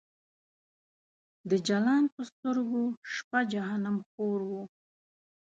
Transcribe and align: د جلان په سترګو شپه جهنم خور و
د 1.49 1.51
جلان 1.67 2.03
په 2.13 2.21
سترګو 2.29 2.83
شپه 3.13 3.39
جهنم 3.51 3.97
خور 4.09 4.39
و 4.49 4.51